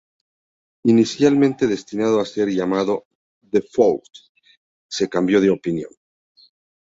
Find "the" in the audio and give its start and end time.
3.51-3.61